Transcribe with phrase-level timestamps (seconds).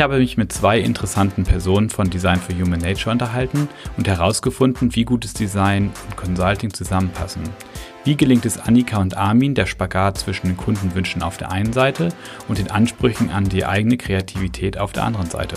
[0.00, 3.68] Ich habe mich mit zwei interessanten Personen von Design for Human Nature unterhalten
[3.98, 7.42] und herausgefunden, wie gutes Design und Consulting zusammenpassen.
[8.04, 12.08] Wie gelingt es Annika und Armin, der Spagat zwischen den Kundenwünschen auf der einen Seite
[12.48, 15.56] und den Ansprüchen an die eigene Kreativität auf der anderen Seite?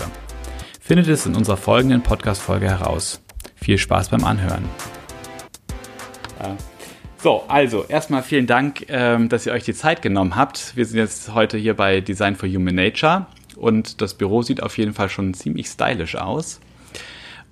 [0.78, 3.22] Findet es in unserer folgenden Podcast-Folge heraus.
[3.56, 4.66] Viel Spaß beim Anhören.
[7.16, 10.76] So, also erstmal vielen Dank, ähm, dass ihr euch die Zeit genommen habt.
[10.76, 13.26] Wir sind jetzt heute hier bei Design for Human Nature
[13.56, 16.60] und das Büro sieht auf jeden Fall schon ziemlich stylisch aus.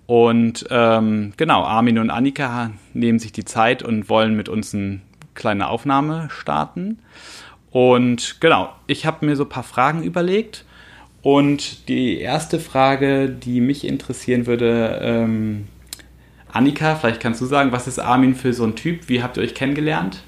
[0.07, 5.01] Und ähm, genau, Armin und Annika nehmen sich die Zeit und wollen mit uns eine
[5.35, 6.99] kleine Aufnahme starten.
[7.71, 10.65] Und genau, ich habe mir so ein paar Fragen überlegt.
[11.23, 15.69] Und die erste Frage, die mich interessieren würde, ähm,
[16.53, 19.09] Annika, vielleicht kannst du sagen, was ist Armin für so ein Typ?
[19.09, 20.23] Wie habt ihr euch kennengelernt?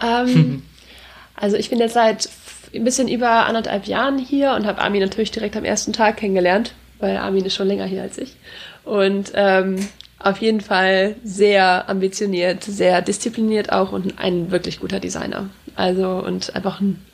[0.00, 0.62] Ähm,
[1.36, 2.30] also ich bin jetzt seit
[2.74, 6.74] ein bisschen über anderthalb Jahren hier und habe Armin natürlich direkt am ersten Tag kennengelernt,
[6.98, 8.36] weil Armin ist schon länger hier als ich.
[8.84, 9.76] Und ähm,
[10.18, 15.50] auf jeden Fall sehr ambitioniert, sehr diszipliniert auch und ein wirklich guter Designer.
[15.74, 17.04] Also und einfach ein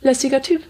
[0.00, 0.62] lässiger Typ,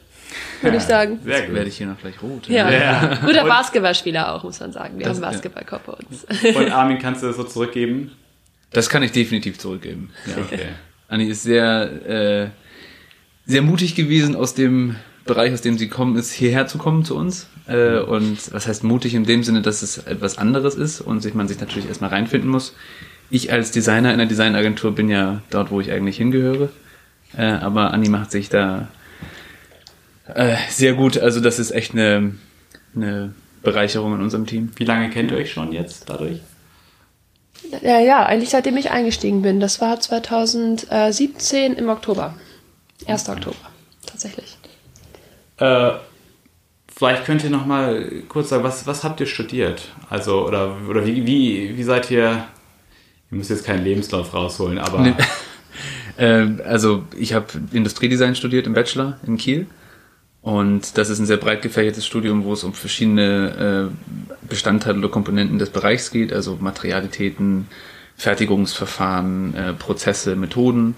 [0.63, 1.21] würde ja, ich sagen.
[1.25, 1.55] Sehr gut.
[1.55, 2.49] Werde ich hier noch gleich rot.
[2.49, 3.19] Ja, ja.
[3.25, 4.99] guter und Basketballspieler auch, muss man sagen.
[4.99, 6.57] Wir haben Basketballkorb bei uns.
[6.57, 8.13] Und Armin, kannst du das so zurückgeben?
[8.73, 10.11] Das kann ich definitiv zurückgeben.
[10.27, 10.43] Ja.
[10.43, 10.69] Okay.
[11.09, 12.49] Anni ist sehr äh,
[13.47, 17.17] sehr mutig gewesen, aus dem Bereich, aus dem sie kommen, ist hierher zu kommen zu
[17.17, 17.49] uns.
[17.67, 21.35] Äh, und was heißt mutig in dem Sinne, dass es etwas anderes ist und sich
[21.35, 22.75] man sich natürlich erstmal reinfinden muss.
[23.29, 26.71] Ich als Designer in der Designagentur bin ja dort, wo ich eigentlich hingehöre.
[27.37, 28.89] Äh, aber Anni macht sich da
[30.33, 31.19] äh, sehr gut.
[31.19, 32.35] Also das ist echt eine,
[32.95, 34.71] eine Bereicherung in unserem Team.
[34.77, 36.41] Wie lange kennt ihr euch schon jetzt dadurch?
[37.83, 39.59] Ja, ja, eigentlich seitdem ich eingestiegen bin.
[39.59, 42.35] Das war 2017 im Oktober.
[43.07, 43.29] 1.
[43.29, 43.57] Oktober,
[44.07, 44.57] tatsächlich.
[45.59, 45.93] Äh,
[46.95, 49.89] vielleicht könnt ihr noch mal kurz sagen, was, was habt ihr studiert?
[50.09, 52.47] Also, oder, oder wie, wie, wie seid ihr,
[53.31, 55.01] ihr müsst jetzt keinen Lebenslauf rausholen, aber...
[55.01, 55.15] Nee.
[56.17, 59.67] äh, also, ich habe Industriedesign studiert im Bachelor in Kiel.
[60.47, 65.09] Und das ist ein sehr breit gefächertes Studium, wo es um verschiedene äh, Bestandteile oder
[65.09, 67.67] Komponenten des Bereichs geht, also Materialitäten,
[68.17, 70.95] Fertigungsverfahren, äh, Prozesse, Methoden.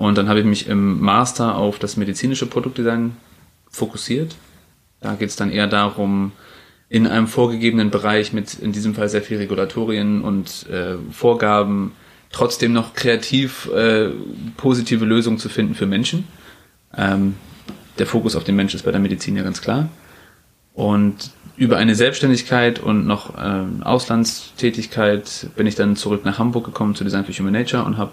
[0.00, 3.18] Und dann habe ich mich im Master auf das medizinische Produktdesign
[3.70, 4.34] fokussiert.
[5.02, 6.32] Da geht es dann eher darum,
[6.88, 11.92] in einem vorgegebenen Bereich mit in diesem Fall sehr viel Regulatorien und äh, Vorgaben
[12.32, 14.08] trotzdem noch kreativ äh,
[14.56, 16.26] positive Lösungen zu finden für Menschen.
[16.96, 17.34] Ähm,
[17.98, 19.90] der Fokus auf den Menschen ist bei der Medizin ja ganz klar.
[20.72, 26.94] Und über eine Selbstständigkeit und noch äh, Auslandstätigkeit bin ich dann zurück nach Hamburg gekommen
[26.94, 28.12] zu Design for Human Nature und habe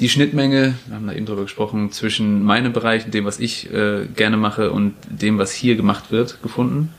[0.00, 4.06] die Schnittmenge, wir haben da eben drüber gesprochen, zwischen meinem Bereich, dem, was ich äh,
[4.16, 6.92] gerne mache und dem, was hier gemacht wird, gefunden.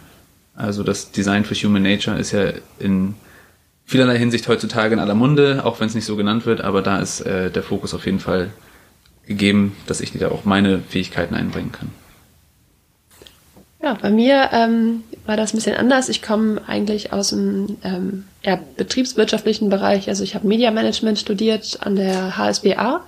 [0.56, 3.16] Also das Design for Human Nature ist ja in
[3.86, 7.00] vielerlei Hinsicht heutzutage in aller Munde, auch wenn es nicht so genannt wird, aber da
[7.00, 8.52] ist äh, der Fokus auf jeden Fall
[9.26, 11.90] gegeben, dass ich da auch meine Fähigkeiten einbringen kann.
[13.84, 16.10] Ja, bei mir ähm, war das ein bisschen anders.
[16.10, 20.08] Ich komme eigentlich aus dem ähm, eher betriebswirtschaftlichen Bereich.
[20.08, 23.04] Also ich habe Media Management studiert an der HSBA.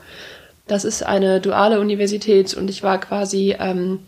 [0.67, 3.99] Das ist eine duale Universität und ich war quasi, ähm,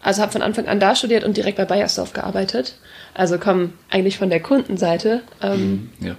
[0.00, 2.78] also habe von Anfang an da studiert und direkt bei Bayersdorf gearbeitet.
[3.14, 5.22] Also komme eigentlich von der Kundenseite.
[5.40, 6.16] Ähm, mhm, ja.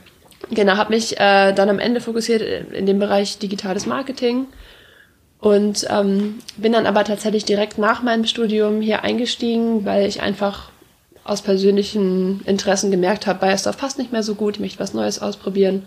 [0.49, 2.41] Genau, habe mich äh, dann am Ende fokussiert
[2.71, 4.45] in dem Bereich digitales Marketing
[5.39, 10.71] und ähm, bin dann aber tatsächlich direkt nach meinem Studium hier eingestiegen, weil ich einfach
[11.23, 15.21] aus persönlichen Interessen gemerkt habe, Bayersdorf passt nicht mehr so gut, ich möchte was Neues
[15.21, 15.85] ausprobieren.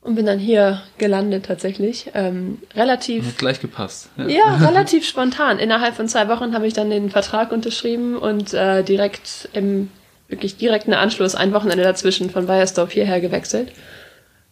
[0.00, 2.10] Und bin dann hier gelandet tatsächlich.
[2.14, 3.24] Ähm, relativ.
[3.24, 4.08] Hat gleich gepasst.
[4.16, 4.26] Ja.
[4.26, 5.60] ja, relativ spontan.
[5.60, 9.90] Innerhalb von zwei Wochen habe ich dann den Vertrag unterschrieben und äh, direkt im
[10.26, 13.70] wirklich direkten Anschluss, ein Wochenende dazwischen, von Bayersdorf hierher gewechselt.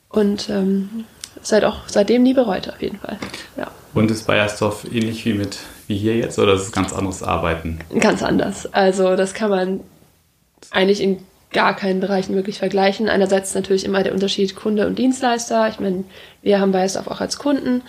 [0.09, 1.05] Und ähm,
[1.43, 3.19] seit auch seitdem nie bereut auf jeden Fall.
[3.57, 3.70] Ja.
[3.95, 7.81] Und ist Bayersdorf ähnlich wie mit wie hier jetzt oder ist es ganz anderes Arbeiten?
[7.99, 8.73] Ganz anders.
[8.73, 9.81] Also das kann man
[10.71, 11.19] eigentlich in
[11.53, 13.09] gar keinen Bereichen wirklich vergleichen.
[13.09, 15.69] Einerseits natürlich immer der Unterschied Kunde und Dienstleister.
[15.69, 16.05] Ich meine,
[16.43, 17.83] wir haben Bayersdorf auch als Kunden.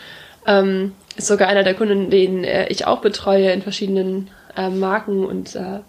[0.48, 5.24] Ähm, ist sogar einer der Kunden, den äh, ich auch betreue in verschiedenen äh, Marken
[5.24, 5.80] und äh,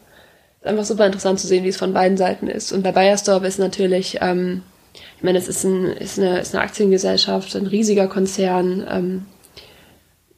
[0.61, 2.73] ist einfach super interessant zu sehen, wie es von beiden Seiten ist.
[2.73, 4.63] Und bei Bayersdorf ist natürlich, ähm,
[5.17, 8.87] ich meine, es ist, ein, ist, eine, ist eine Aktiengesellschaft, ein riesiger Konzern.
[8.91, 9.27] Ähm,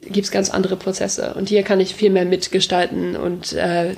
[0.05, 1.33] gibt es ganz andere Prozesse.
[1.35, 3.95] Und hier kann ich viel mehr mitgestalten und äh,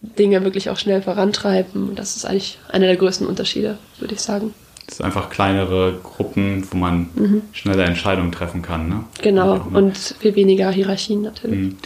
[0.00, 1.90] Dinge wirklich auch schnell vorantreiben.
[1.90, 4.54] Und das ist eigentlich einer der größten Unterschiede, würde ich sagen.
[4.88, 7.42] Es sind einfach kleinere Gruppen, wo man mhm.
[7.52, 8.88] schneller Entscheidungen treffen kann.
[8.88, 9.04] Ne?
[9.22, 11.58] Genau, und viel weniger Hierarchien natürlich.
[11.58, 11.76] Mhm.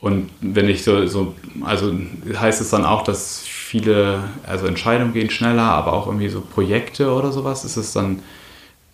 [0.00, 1.92] Und wenn ich so, so, also
[2.32, 7.12] heißt es dann auch, dass viele, also Entscheidungen gehen schneller, aber auch irgendwie so Projekte
[7.12, 7.64] oder sowas?
[7.64, 8.20] Ist es dann,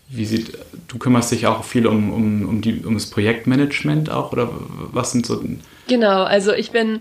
[0.08, 0.58] wie sieht,
[0.88, 4.50] du kümmerst dich auch viel um, um, um, die, um das Projektmanagement auch oder
[4.92, 5.42] was sind so.
[5.88, 7.00] Genau, also ich bin,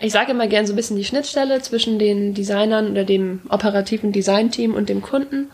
[0.00, 4.12] ich sage immer gern so ein bisschen die Schnittstelle zwischen den Designern oder dem operativen
[4.12, 5.48] Designteam und dem Kunden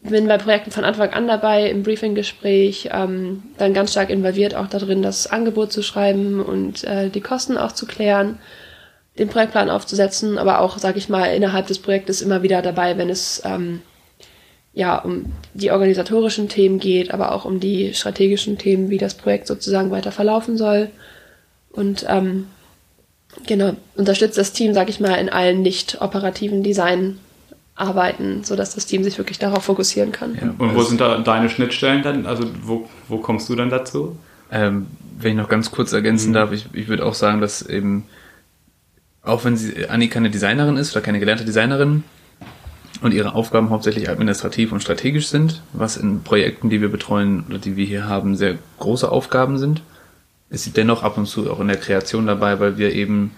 [0.00, 4.68] bin bei Projekten von Anfang an dabei, im Briefinggespräch, ähm, dann ganz stark involviert auch
[4.68, 8.38] darin, das Angebot zu schreiben und äh, die Kosten auch zu klären,
[9.18, 13.10] den Projektplan aufzusetzen, aber auch, sage ich mal, innerhalb des Projektes immer wieder dabei, wenn
[13.10, 13.82] es ähm,
[14.78, 19.48] ja um die organisatorischen Themen geht, aber auch um die strategischen Themen, wie das Projekt
[19.48, 20.90] sozusagen weiter verlaufen soll.
[21.72, 22.46] Und ähm,
[23.44, 27.18] genau, unterstützt das Team, sage ich mal, in allen nicht operativen Design
[27.74, 30.36] arbeiten, sodass das Team sich wirklich darauf fokussieren kann.
[30.40, 32.26] Ja, und wo sind da deine Schnittstellen dann?
[32.26, 34.16] Also wo, wo kommst du dann dazu?
[34.52, 34.86] Ähm,
[35.18, 36.34] wenn ich noch ganz kurz ergänzen mhm.
[36.34, 38.04] darf, ich, ich würde auch sagen, dass eben,
[39.24, 42.04] auch wenn sie Anni keine Designerin ist oder keine gelernte Designerin
[43.00, 47.58] und ihre Aufgaben hauptsächlich administrativ und strategisch sind, was in Projekten, die wir betreuen oder
[47.58, 49.82] die wir hier haben, sehr große Aufgaben sind,
[50.50, 53.32] ist sie dennoch ab und zu auch in der Kreation dabei, weil wir eben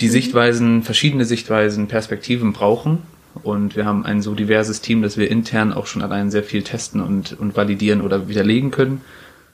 [0.00, 0.12] die mhm.
[0.12, 3.02] Sichtweisen, verschiedene Sichtweisen, Perspektiven brauchen
[3.42, 6.62] und wir haben ein so diverses Team, dass wir intern auch schon allein sehr viel
[6.62, 9.00] testen und, und validieren oder widerlegen können.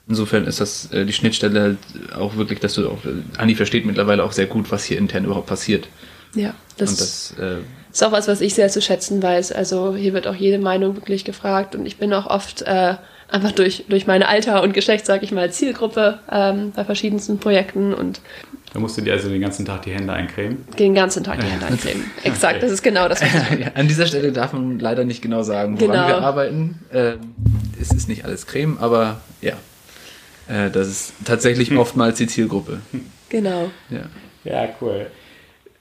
[0.09, 1.77] Insofern ist das äh, die Schnittstelle
[2.15, 5.25] auch wirklich, dass du auch, äh, Anni versteht mittlerweile auch sehr gut, was hier intern
[5.25, 5.89] überhaupt passiert.
[6.33, 7.57] Ja, das, das äh,
[7.97, 9.51] ist auch was, was ich sehr zu schätzen weiß.
[9.51, 12.93] Also hier wird auch jede Meinung wirklich gefragt und ich bin auch oft äh,
[13.27, 17.95] einfach durch, durch mein Alter und Geschlecht, sage ich mal, Zielgruppe ähm, bei verschiedensten Projekten
[17.95, 18.21] und
[18.71, 20.67] da musst du dir also den ganzen Tag die Hände eincremen?
[20.77, 22.11] Den ganzen Tag die Hände eincremen.
[22.23, 22.61] Exakt, okay.
[22.61, 23.21] das ist genau das,
[23.73, 26.07] An dieser Stelle darf man leider nicht genau sagen, woran genau.
[26.07, 26.79] wir arbeiten.
[26.93, 27.33] Ähm,
[27.81, 29.53] es ist nicht alles Creme, aber ja,
[30.47, 32.81] äh, das ist tatsächlich oftmals die Zielgruppe.
[33.29, 33.71] Genau.
[33.89, 34.01] Ja.
[34.43, 35.07] ja, cool.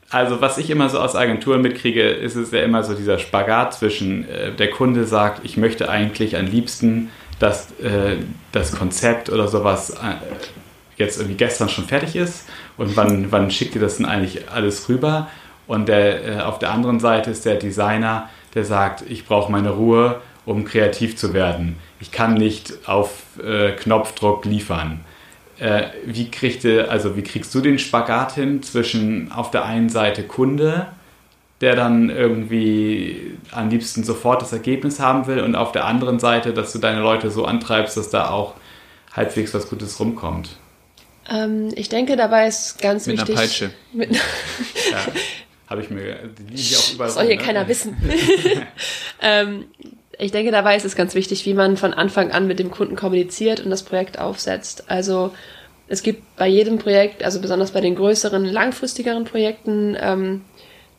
[0.08, 3.74] Also was ich immer so aus Agenturen mitkriege, ist es ja immer so dieser Spagat
[3.74, 8.16] zwischen, äh, der Kunde sagt, ich möchte eigentlich am liebsten, dass äh,
[8.52, 10.14] das Konzept oder sowas äh,
[10.96, 14.88] jetzt irgendwie gestern schon fertig ist und wann, wann schickt ihr das denn eigentlich alles
[14.88, 15.28] rüber?
[15.66, 19.70] Und der, äh, auf der anderen Seite ist der Designer, der sagt, ich brauche meine
[19.70, 21.76] Ruhe, um kreativ zu werden.
[22.00, 25.00] Ich kann nicht auf äh, Knopfdruck liefern.
[25.58, 29.88] Äh, wie, kriegt ihr, also wie kriegst du den Spagat hin zwischen auf der einen
[29.88, 30.88] Seite Kunde,
[31.62, 36.52] der dann irgendwie am liebsten sofort das Ergebnis haben will und auf der anderen Seite,
[36.52, 38.54] dass du deine Leute so antreibst, dass da auch
[39.14, 40.50] halbwegs was Gutes rumkommt?
[41.28, 43.34] Ähm, ich denke, dabei ist ganz mit wichtig.
[43.34, 43.70] Einer Peitsche.
[43.92, 44.20] Mit ja,
[45.68, 46.30] habe ich mir.
[46.38, 47.42] Die liegen auch überall Soll hier ne?
[47.42, 47.96] keiner wissen.
[49.22, 49.64] ähm,
[50.18, 52.96] ich denke, dabei ist es ganz wichtig, wie man von Anfang an mit dem Kunden
[52.96, 54.84] kommuniziert und das Projekt aufsetzt.
[54.88, 55.32] Also
[55.88, 60.42] es gibt bei jedem Projekt, also besonders bei den größeren, langfristigeren Projekten, ähm,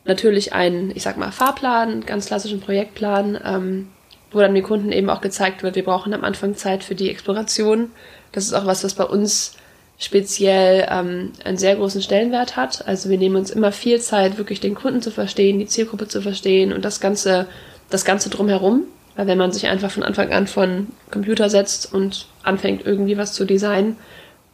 [0.04, 3.88] natürlich einen, ich sag mal, Fahrplan, ganz klassischen Projektplan, ähm,
[4.30, 7.10] wo dann den Kunden eben auch gezeigt wird, wir brauchen am Anfang Zeit für die
[7.10, 7.90] Exploration.
[8.32, 9.56] Das ist auch was, was bei uns
[9.98, 12.86] speziell ähm, einen sehr großen Stellenwert hat.
[12.86, 16.22] Also wir nehmen uns immer viel Zeit, wirklich den Kunden zu verstehen, die Zielgruppe zu
[16.22, 17.46] verstehen und das Ganze,
[17.90, 18.84] das Ganze drumherum.
[19.18, 23.32] Weil wenn man sich einfach von Anfang an von Computer setzt und anfängt irgendwie was
[23.32, 23.96] zu designen,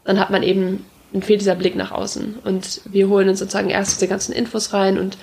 [0.05, 2.39] dann hat man eben, dann fehlt dieser Blick nach außen.
[2.43, 5.19] Und wir holen uns sozusagen erst diese ganzen Infos rein und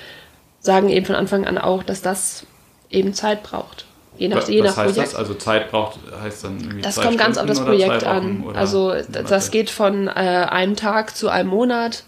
[0.59, 2.45] sagen eben von Anfang an auch, dass das
[2.91, 3.85] eben Zeit braucht.
[4.15, 5.13] Je nach, je nach heißt Projekt.
[5.13, 5.15] das?
[5.15, 8.43] Also Zeit braucht, heißt dann irgendwie Das kommt ganz auf das Projekt an.
[8.53, 12.03] Also das geht von äh, einem Tag zu einem Monat.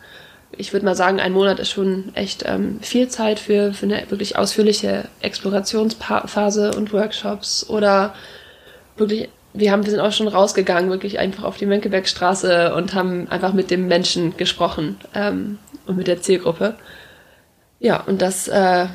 [0.57, 4.03] Ich würde mal sagen, ein Monat ist schon echt ähm, viel Zeit für, für eine
[4.09, 8.13] wirklich ausführliche Explorationsphase und Workshops oder
[8.97, 13.27] wirklich wir haben, wir sind auch schon rausgegangen, wirklich einfach auf die Mönckebergstraße und haben
[13.29, 16.75] einfach mit dem Menschen gesprochen ähm, und mit der Zielgruppe.
[17.79, 18.87] Ja, und das äh,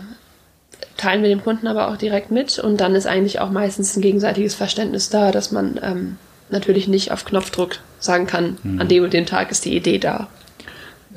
[0.96, 4.02] teilen wir dem Kunden aber auch direkt mit und dann ist eigentlich auch meistens ein
[4.02, 6.16] gegenseitiges Verständnis da, dass man ähm,
[6.50, 8.80] natürlich nicht auf Knopfdruck sagen kann, mhm.
[8.80, 10.28] an dem und dem Tag ist die Idee da.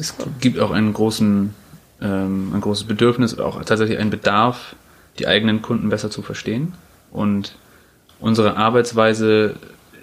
[0.01, 1.53] Es gibt auch einen großen,
[2.01, 4.75] ähm, ein großes Bedürfnis auch tatsächlich einen Bedarf,
[5.19, 6.73] die eigenen Kunden besser zu verstehen.
[7.11, 7.55] Und
[8.19, 9.55] unsere Arbeitsweise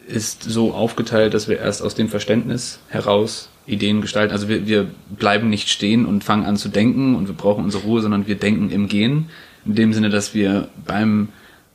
[0.06, 4.32] ist so aufgeteilt, dass wir erst aus dem Verständnis heraus Ideen gestalten.
[4.32, 7.82] Also wir, wir bleiben nicht stehen und fangen an zu denken und wir brauchen unsere
[7.82, 9.30] Ruhe, sondern wir denken im Gehen.
[9.66, 11.28] In dem Sinne, dass wir beim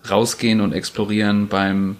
[0.09, 1.97] Rausgehen und Explorieren, beim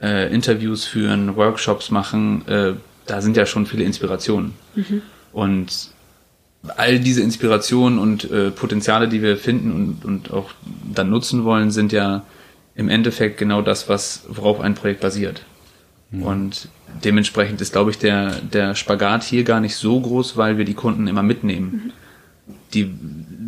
[0.00, 2.72] äh, Interviews führen, Workshops machen, äh,
[3.04, 4.54] da sind ja schon viele Inspirationen.
[4.74, 5.02] Mhm.
[5.36, 5.90] Und
[6.78, 10.50] all diese Inspirationen und äh, Potenziale, die wir finden und, und auch
[10.94, 12.24] dann nutzen wollen, sind ja
[12.74, 15.42] im Endeffekt genau das, was, worauf ein Projekt basiert.
[16.10, 16.22] Mhm.
[16.22, 16.68] Und
[17.04, 20.72] dementsprechend ist, glaube ich, der, der Spagat hier gar nicht so groß, weil wir die
[20.72, 21.92] Kunden immer mitnehmen.
[22.46, 22.54] Mhm.
[22.72, 22.94] Die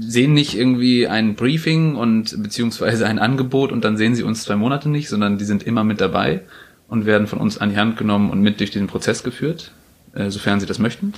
[0.00, 4.56] sehen nicht irgendwie ein Briefing und beziehungsweise ein Angebot und dann sehen sie uns zwei
[4.56, 6.42] Monate nicht, sondern die sind immer mit dabei
[6.86, 9.72] und werden von uns an die Hand genommen und mit durch den Prozess geführt,
[10.12, 11.14] äh, sofern sie das möchten.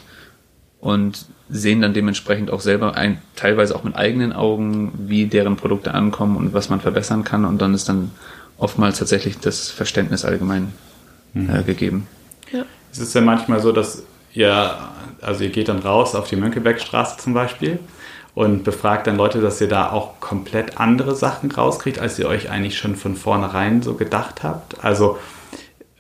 [0.81, 5.93] Und sehen dann dementsprechend auch selber ein, teilweise auch mit eigenen Augen, wie deren Produkte
[5.93, 7.45] ankommen und was man verbessern kann.
[7.45, 8.13] Und dann ist dann
[8.57, 10.73] oftmals tatsächlich das Verständnis allgemein
[11.35, 11.51] mhm.
[11.51, 12.07] äh, gegeben.
[12.53, 12.63] Ja.
[12.93, 14.77] Es ist ja manchmal so, dass ihr,
[15.21, 17.79] also ihr geht dann raus auf die Mönckebergstraße zum Beispiel
[18.35, 22.51] und befragt dann Leute, dass ihr da auch komplett andere Sachen rauskriegt, als ihr euch
[22.51, 24.85] eigentlich schon von vornherein so gedacht habt.
[24.85, 25.19] Also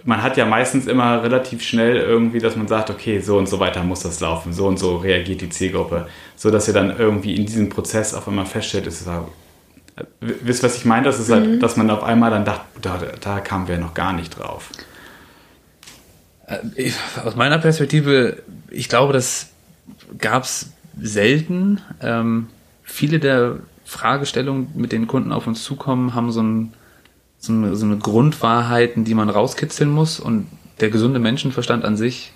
[0.05, 3.61] man hat ja meistens immer relativ schnell irgendwie, dass man sagt, okay, so und so
[3.61, 7.35] weiter muss das laufen, so und so reagiert die Zielgruppe, so dass ihr dann irgendwie
[7.35, 9.25] in diesem Prozess auf einmal feststellt, ist es halt,
[10.21, 11.05] wisst was ich meine?
[11.05, 11.61] Das ist halt, mhm.
[11.61, 14.71] dass man auf einmal dann dachte, da, da kamen wir noch gar nicht drauf.
[16.47, 16.91] Äh,
[17.25, 19.51] aus meiner Perspektive, ich glaube, das
[20.19, 21.81] gab es selten.
[22.03, 22.49] Ähm,
[22.83, 26.73] viele der Fragestellungen, mit denen Kunden auf uns zukommen, haben so, ein,
[27.41, 30.21] so, eine, so eine Grundwahrheiten, die man rauskitzeln muss.
[30.21, 30.47] Und
[30.79, 32.33] der gesunde Menschenverstand an sich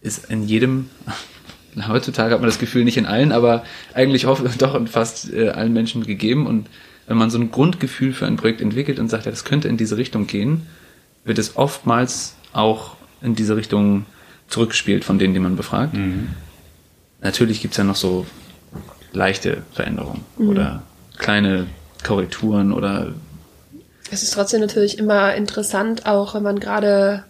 [0.00, 0.90] ist in jedem,
[1.88, 3.62] heutzutage hat man das Gefühl nicht in allen, aber
[3.92, 6.46] eigentlich oft, doch in fast äh, allen Menschen gegeben.
[6.46, 6.66] Und
[7.06, 9.76] wenn man so ein Grundgefühl für ein Projekt entwickelt und sagt, ja, das könnte in
[9.76, 10.66] diese Richtung gehen,
[11.24, 14.06] wird es oftmals auch in diese Richtung
[14.48, 15.94] zurückspielt von denen, die man befragt.
[15.94, 16.28] Mhm.
[17.20, 18.26] Natürlich gibt's ja noch so
[19.12, 20.48] leichte Veränderungen mhm.
[20.48, 20.82] oder
[21.18, 21.66] kleine
[22.02, 23.12] Korrekturen oder.
[24.10, 27.24] Es ist trotzdem natürlich immer interessant, auch wenn man gerade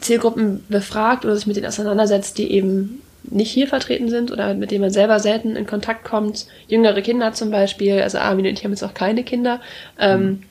[0.00, 4.70] Zielgruppen befragt oder sich mit denen auseinandersetzt, die eben nicht hier vertreten sind oder mit
[4.70, 6.46] denen man selber selten in Kontakt kommt.
[6.68, 9.60] Jüngere Kinder zum Beispiel, also Armin und ich haben jetzt auch keine Kinder.
[9.98, 10.42] Ähm, mhm.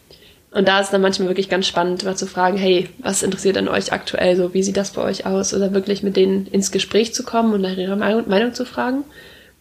[0.51, 3.67] Und da ist dann manchmal wirklich ganz spannend, mal zu fragen, hey, was interessiert an
[3.67, 4.53] euch aktuell so?
[4.53, 5.53] Wie sieht das bei euch aus?
[5.53, 9.03] Oder wirklich mit denen ins Gespräch zu kommen und nach ihrer Meinung, Meinung zu fragen.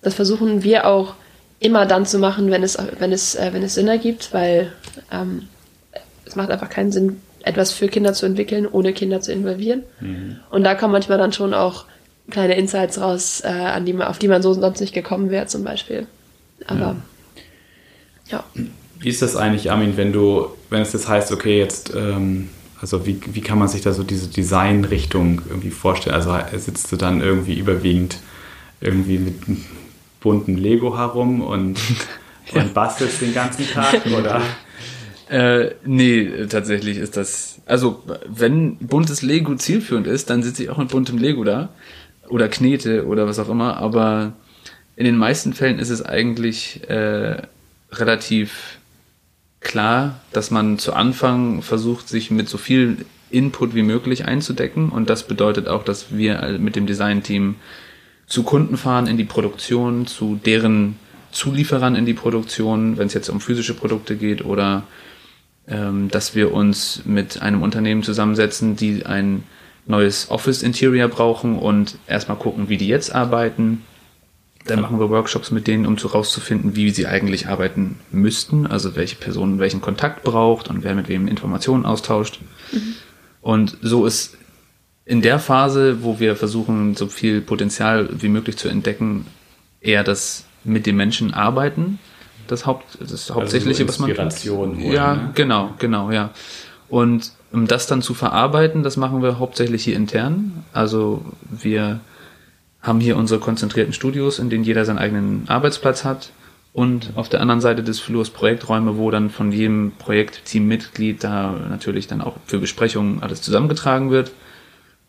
[0.02, 1.14] Das versuchen wir auch
[1.62, 4.72] immer dann zu machen, wenn es, wenn es, äh, wenn es Sinn ergibt, weil
[5.10, 5.48] ähm,
[6.24, 9.82] es macht einfach keinen Sinn, etwas für Kinder zu entwickeln, ohne Kinder zu involvieren.
[10.00, 10.36] Mhm.
[10.50, 11.86] Und da kommen manchmal dann schon auch
[12.30, 15.46] kleine Insights raus, äh, an die man, auf die man so sonst nicht gekommen wäre,
[15.46, 16.06] zum Beispiel.
[16.66, 16.96] Aber
[18.26, 18.44] ja.
[18.54, 18.62] ja.
[19.00, 22.48] Wie ist das eigentlich, Armin, wenn du, wenn es jetzt heißt, okay, jetzt, ähm,
[22.80, 26.14] also wie, wie kann man sich da so diese Designrichtung irgendwie vorstellen?
[26.14, 28.18] Also sitzt du dann irgendwie überwiegend
[28.80, 29.34] irgendwie mit
[30.22, 31.78] bunten Lego herum und,
[32.52, 32.62] ja.
[32.62, 34.42] und bastelst den ganzen Tag, oder?
[35.28, 37.60] Äh, nee, tatsächlich ist das.
[37.66, 41.70] Also, wenn buntes Lego zielführend ist, dann sitze ich auch mit buntem Lego da.
[42.28, 43.76] Oder knete oder was auch immer.
[43.78, 44.32] Aber
[44.96, 47.42] in den meisten Fällen ist es eigentlich äh,
[47.92, 48.78] relativ
[49.60, 54.90] klar, dass man zu Anfang versucht, sich mit so viel Input wie möglich einzudecken.
[54.90, 57.56] Und das bedeutet auch, dass wir mit dem Design-Team
[58.26, 60.96] zu Kunden fahren in die Produktion, zu deren
[61.32, 64.84] Zulieferern in die Produktion, wenn es jetzt um physische Produkte geht oder
[65.68, 69.44] ähm, dass wir uns mit einem Unternehmen zusammensetzen, die ein
[69.86, 73.82] neues Office Interior brauchen und erstmal gucken, wie die jetzt arbeiten,
[74.66, 78.94] dann machen wir Workshops mit denen, um zu rauszufinden, wie sie eigentlich arbeiten müssten, also
[78.94, 82.40] welche Person welchen Kontakt braucht und wer mit wem Informationen austauscht.
[82.70, 82.94] Mhm.
[83.40, 84.36] Und so ist
[85.04, 89.26] in der Phase, wo wir versuchen, so viel Potenzial wie möglich zu entdecken,
[89.80, 91.98] eher das mit den Menschen arbeiten,
[92.46, 94.56] das Haupt, das Hauptsächliche, also so was man.
[94.56, 95.30] Holen, ja, ne?
[95.34, 96.30] genau, genau, ja.
[96.88, 100.64] Und um das dann zu verarbeiten, das machen wir hauptsächlich hier intern.
[100.72, 102.00] Also wir
[102.80, 106.32] haben hier unsere konzentrierten Studios, in denen jeder seinen eigenen Arbeitsplatz hat.
[106.74, 112.06] Und auf der anderen Seite des Flurs Projekträume, wo dann von jedem Projektteammitglied da natürlich
[112.06, 114.32] dann auch für Besprechungen alles zusammengetragen wird.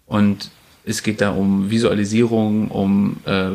[0.06, 0.52] Und
[0.86, 3.52] es geht da um Visualisierung, um äh,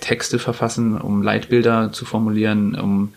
[0.00, 3.12] Texte verfassen, um Leitbilder zu formulieren, um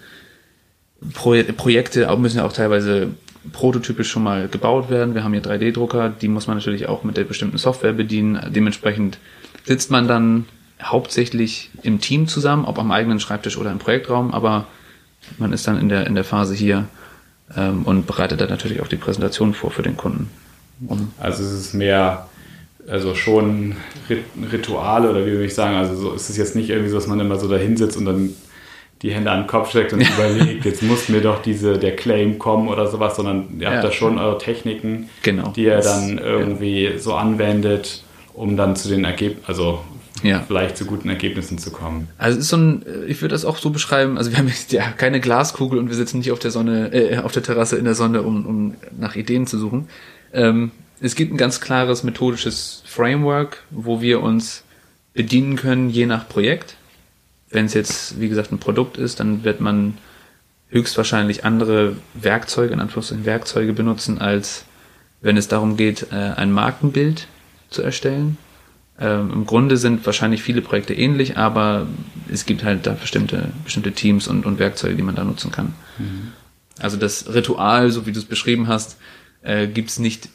[1.13, 3.11] Pro Projekte müssen ja auch teilweise
[3.53, 5.13] prototypisch schon mal gebaut werden.
[5.13, 8.39] Wir haben hier 3D-Drucker, die muss man natürlich auch mit der bestimmten Software bedienen.
[8.49, 9.19] Dementsprechend
[9.63, 10.45] sitzt man dann
[10.81, 14.67] hauptsächlich im Team zusammen, ob am eigenen Schreibtisch oder im Projektraum, aber
[15.37, 16.87] man ist dann in der, in der Phase hier
[17.55, 20.29] ähm, und bereitet dann natürlich auch die Präsentation vor für den Kunden.
[21.19, 22.27] Also es ist mehr,
[22.87, 23.75] also schon
[24.51, 27.07] Rituale oder wie würde ich sagen, also so ist es jetzt nicht irgendwie so, dass
[27.07, 28.33] man immer so da sitzt und dann
[29.01, 32.39] die Hände an den Kopf steckt und überlegt, jetzt muss mir doch diese, der Claim
[32.39, 33.81] kommen oder sowas, sondern ihr habt ja.
[33.81, 35.49] da schon eure Techniken, genau.
[35.55, 36.97] die ihr dann irgendwie ja.
[36.97, 38.03] so anwendet
[38.37, 39.83] um dann zu den Ergebnissen, also
[40.23, 40.43] ja.
[40.45, 42.07] vielleicht zu guten Ergebnissen zu kommen.
[42.17, 44.71] Also es ist so ein, ich würde das auch so beschreiben, also wir haben jetzt
[44.71, 47.85] ja keine Glaskugel und wir sitzen nicht auf der Sonne, äh, auf der Terrasse in
[47.85, 49.87] der Sonne, um, um nach Ideen zu suchen.
[50.33, 54.63] Ähm, es gibt ein ganz klares methodisches Framework, wo wir uns
[55.13, 56.75] bedienen können, je nach Projekt.
[57.49, 59.97] Wenn es jetzt, wie gesagt, ein Produkt ist, dann wird man
[60.69, 64.65] höchstwahrscheinlich andere Werkzeuge, in Anführungszeichen Werkzeuge benutzen, als
[65.21, 67.27] wenn es darum geht, äh, ein Markenbild
[67.69, 68.37] zu erstellen.
[68.99, 71.87] Ähm, Im Grunde sind wahrscheinlich viele Projekte ähnlich, aber
[72.31, 75.73] es gibt halt da bestimmte, bestimmte Teams und, und Werkzeuge, die man da nutzen kann.
[75.97, 76.33] Mhm.
[76.79, 78.97] Also das Ritual, so wie du es beschrieben hast,
[79.41, 80.29] äh, gibt es nicht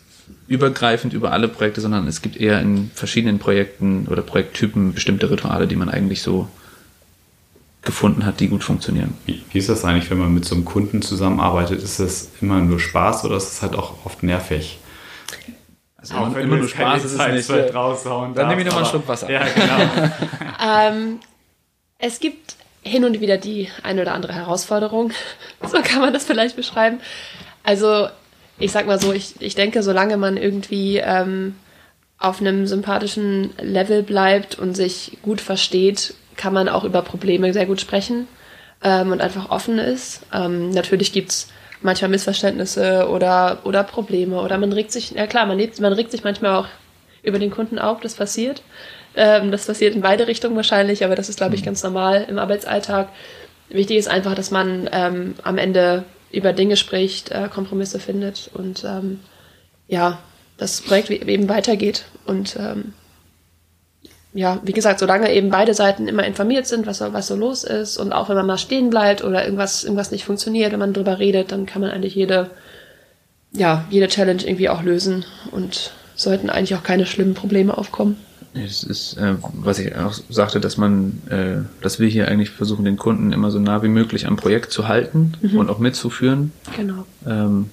[0.49, 5.67] übergreifend über alle Projekte, sondern es gibt eher in verschiedenen Projekten oder Projekttypen bestimmte Rituale,
[5.67, 6.49] die man eigentlich so
[7.83, 9.15] gefunden hat, die gut funktionieren.
[9.27, 11.83] Wie, wie ist das eigentlich, wenn man mit so einem Kunden zusammenarbeitet?
[11.83, 14.79] Ist das immer nur Spaß oder ist es halt auch oft nervig?
[15.97, 17.75] Also auch wenn immer nur Spaß ist es nicht.
[17.75, 19.31] Raushauen Dann nehme ich nochmal einen Schluck Wasser.
[19.31, 20.13] Ja, genau.
[20.65, 21.21] ähm,
[21.99, 25.13] es gibt hin und wieder die eine oder andere Herausforderung.
[25.65, 26.99] So kann man das vielleicht beschreiben.
[27.63, 28.09] Also
[28.63, 31.57] ich sag mal so, ich, ich denke, solange man irgendwie ähm,
[32.19, 37.67] auf einem sympathischen Level bleibt und sich gut versteht, kann man auch über Probleme sehr
[37.67, 38.29] gut sprechen
[38.83, 40.23] ähm, und einfach offen ist.
[40.33, 41.49] Ähm, natürlich gibt's
[41.81, 46.13] manchmal Missverständnisse oder, oder Probleme oder man regt sich, ja klar, man, lebt, man regt
[46.13, 46.69] sich manchmal auch
[47.25, 48.63] über den Kunden auf, das passiert.
[49.17, 51.67] Ähm, das passiert in beide Richtungen wahrscheinlich, aber das ist, glaube ich, mhm.
[51.67, 53.09] ganz normal im Arbeitsalltag.
[53.69, 58.85] Wichtig ist einfach, dass man ähm, am Ende über Dinge spricht, äh, Kompromisse findet und
[58.85, 59.21] ähm,
[59.87, 60.19] ja,
[60.57, 62.05] das Projekt eben weitergeht.
[62.27, 62.95] Und ähm,
[64.33, 67.99] ja, wie gesagt, solange eben beide Seiten immer informiert sind, was, was so los ist
[67.99, 71.19] und auch wenn man mal stehen bleibt oder irgendwas, irgendwas nicht funktioniert, wenn man drüber
[71.19, 72.51] redet, dann kann man eigentlich jede,
[73.53, 78.17] ja, jede Challenge irgendwie auch lösen und sollten eigentlich auch keine schlimmen Probleme aufkommen.
[78.55, 82.85] Das ist, äh, was ich auch sagte, dass man, äh, dass wir hier eigentlich versuchen,
[82.85, 85.57] den Kunden immer so nah wie möglich am Projekt zu halten mhm.
[85.57, 86.53] und auch mitzuführen.
[86.77, 87.07] Genau.
[87.27, 87.71] Ähm,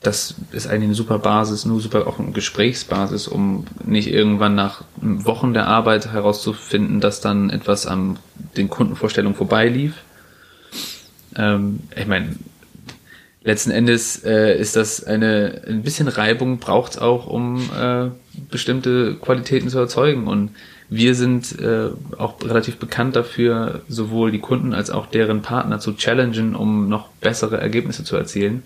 [0.00, 4.84] das ist eigentlich eine super Basis, nur super auch eine Gesprächsbasis, um nicht irgendwann nach
[4.96, 8.18] Wochen der Arbeit herauszufinden, dass dann etwas an
[8.56, 9.94] den Kundenvorstellungen vorbeilief.
[11.36, 12.36] Ähm, ich meine,
[13.46, 18.08] letzten Endes äh, ist das eine ein bisschen Reibung braucht es auch, um äh,
[18.50, 20.26] bestimmte Qualitäten zu erzeugen.
[20.26, 20.50] Und
[20.88, 25.94] wir sind äh, auch relativ bekannt dafür, sowohl die Kunden als auch deren Partner zu
[25.94, 28.64] challengen, um noch bessere Ergebnisse zu erzielen.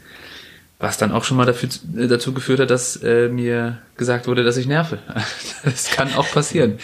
[0.78, 1.68] Was dann auch schon mal dafür,
[2.08, 4.98] dazu geführt hat, dass äh, mir gesagt wurde, dass ich nerve.
[5.64, 6.78] das kann auch passieren.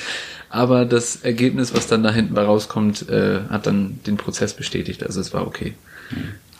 [0.50, 5.02] Aber das Ergebnis, was dann da hinten rauskommt, äh, hat dann den Prozess bestätigt.
[5.02, 5.74] Also es war okay.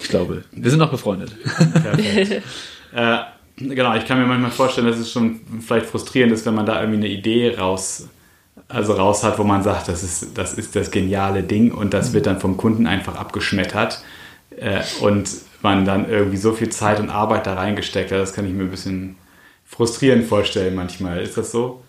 [0.01, 1.35] Ich glaube, wir sind noch befreundet.
[1.73, 2.43] Perfekt.
[2.95, 3.19] äh,
[3.57, 6.81] genau, ich kann mir manchmal vorstellen, dass es schon vielleicht frustrierend ist, wenn man da
[6.81, 8.09] irgendwie eine Idee raus,
[8.69, 12.13] also raus hat, wo man sagt, das ist das, ist das geniale Ding und das
[12.13, 14.03] wird dann vom Kunden einfach abgeschmettert.
[14.57, 15.29] Äh, und
[15.63, 18.19] man dann irgendwie so viel Zeit und Arbeit da reingesteckt hat.
[18.19, 19.17] Das kann ich mir ein bisschen
[19.65, 21.21] frustrierend vorstellen manchmal.
[21.21, 21.83] Ist das so?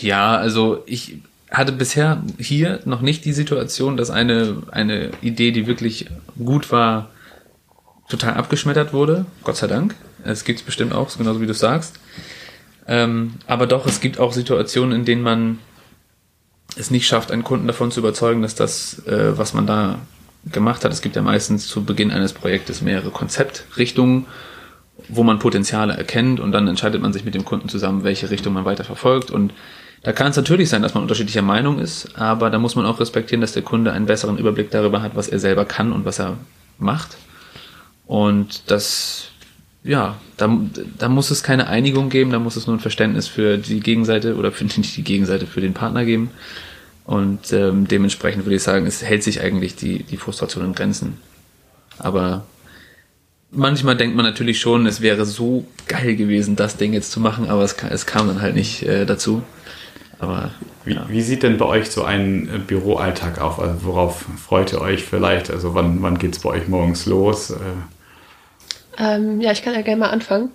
[0.00, 1.18] Ja, also ich
[1.52, 6.06] hatte bisher hier noch nicht die Situation, dass eine, eine Idee, die wirklich
[6.42, 7.10] gut war,
[8.08, 9.26] total abgeschmettert wurde.
[9.44, 9.94] Gott sei Dank.
[10.24, 11.98] Es gibt es bestimmt auch, genauso wie du sagst.
[12.86, 15.58] Ähm, aber doch, es gibt auch Situationen, in denen man
[16.76, 19.98] es nicht schafft, einen Kunden davon zu überzeugen, dass das, äh, was man da
[20.50, 24.26] gemacht hat, es gibt ja meistens zu Beginn eines Projektes mehrere Konzeptrichtungen,
[25.08, 28.52] wo man Potenziale erkennt und dann entscheidet man sich mit dem Kunden zusammen, welche Richtung
[28.54, 29.52] man weiter verfolgt und
[30.02, 32.98] da kann es natürlich sein, dass man unterschiedlicher Meinung ist, aber da muss man auch
[32.98, 36.18] respektieren, dass der Kunde einen besseren Überblick darüber hat, was er selber kann und was
[36.18, 36.38] er
[36.78, 37.16] macht.
[38.06, 39.28] Und das,
[39.84, 40.58] ja, da,
[40.98, 44.34] da muss es keine Einigung geben, da muss es nur ein Verständnis für die Gegenseite
[44.36, 46.30] oder für nicht die Gegenseite, für den Partner geben.
[47.04, 51.18] Und ähm, dementsprechend würde ich sagen, es hält sich eigentlich die, die Frustration in Grenzen.
[51.98, 52.44] Aber
[53.52, 57.48] manchmal denkt man natürlich schon, es wäre so geil gewesen, das Ding jetzt zu machen,
[57.48, 59.42] aber es, es kam dann halt nicht äh, dazu.
[60.22, 60.50] Aber
[60.84, 61.04] wie, ja.
[61.08, 63.58] wie, sieht denn bei euch so ein äh, Büroalltag auf?
[63.58, 65.50] Also worauf freut ihr euch vielleicht?
[65.50, 67.50] Also wann, wann geht es bei euch morgens los?
[67.50, 67.56] Äh,
[68.98, 70.52] ähm, ja, ich kann ja gerne mal anfangen.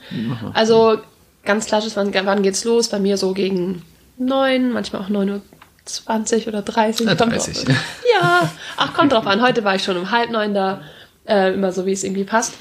[0.53, 0.99] Also
[1.43, 2.87] ganz klassisch, wann, wann geht's los?
[2.87, 3.81] Bei mir so gegen
[4.17, 5.41] neun, manchmal auch neun Uhr
[5.83, 7.05] 20 oder 30.
[7.05, 7.67] Ja, 30.
[7.67, 9.41] ja, ach, kommt drauf an.
[9.41, 10.81] Heute war ich schon um halb neun da,
[11.27, 12.53] äh, immer so, wie es irgendwie passt.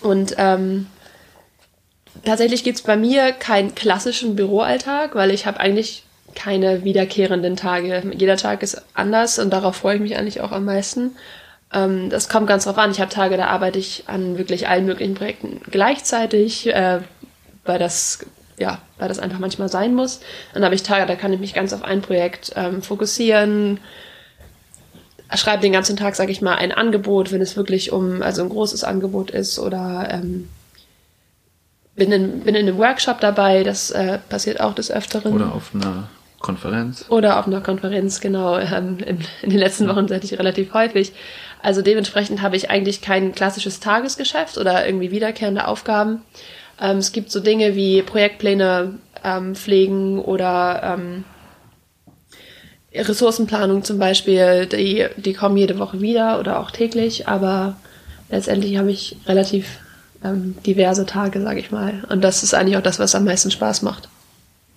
[0.00, 0.86] Und ähm,
[2.24, 6.04] tatsächlich gibt es bei mir keinen klassischen Büroalltag, weil ich habe eigentlich
[6.34, 8.02] keine wiederkehrenden Tage.
[8.16, 11.16] Jeder Tag ist anders und darauf freue ich mich eigentlich auch am meisten.
[11.72, 12.90] Ähm, das kommt ganz drauf an.
[12.90, 17.00] Ich habe Tage, da arbeite ich an wirklich allen möglichen Projekten gleichzeitig, äh,
[17.64, 18.20] weil das
[18.58, 20.20] ja, weil das einfach manchmal sein muss.
[20.52, 23.78] Dann habe ich Tage, da kann ich mich ganz auf ein Projekt ähm, fokussieren,
[25.34, 28.48] schreibe den ganzen Tag, sage ich mal, ein Angebot, wenn es wirklich um also ein
[28.48, 30.48] großes Angebot ist oder ähm,
[31.98, 35.34] bin in, bin in einem Workshop dabei, das äh, passiert auch des Öfteren.
[35.34, 36.08] Oder auf einer
[36.40, 37.04] Konferenz.
[37.08, 38.58] Oder auf einer Konferenz, genau.
[38.58, 41.12] Ähm, in, in, den letzten Wochen seit ich relativ häufig.
[41.62, 46.22] Also dementsprechend habe ich eigentlich kein klassisches Tagesgeschäft oder irgendwie wiederkehrende Aufgaben.
[46.80, 51.24] Ähm, es gibt so Dinge wie Projektpläne ähm, pflegen oder ähm,
[52.94, 57.76] Ressourcenplanung zum Beispiel, die, die kommen jede Woche wieder oder auch täglich, aber
[58.30, 59.78] letztendlich habe ich relativ
[60.24, 62.04] ähm, diverse Tage, sage ich mal.
[62.08, 64.08] Und das ist eigentlich auch das, was am meisten Spaß macht.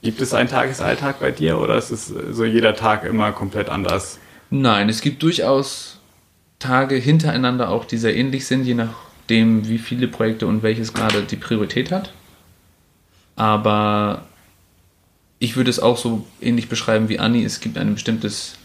[0.01, 4.17] Gibt es einen Tagesalltag bei dir oder ist es so jeder Tag immer komplett anders?
[4.49, 5.99] Nein, es gibt durchaus
[6.60, 11.21] Tage hintereinander auch, die sehr ähnlich sind, je nachdem, wie viele Projekte und welches gerade
[11.23, 12.13] die Priorität hat.
[13.36, 14.25] Aber
[15.39, 17.43] ich würde es auch so ähnlich beschreiben wie Anni.
[17.43, 18.61] Es gibt ein bestimmtes äh,